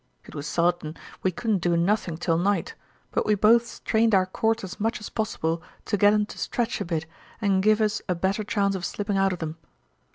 [0.25, 2.73] It was sartin we couldn't do nothing till night,
[3.11, 6.81] but we both strained our cords as much as possible to get 'em to stretch
[6.81, 7.05] a bit
[7.39, 9.57] and give us a better chance of slipping out of 'em.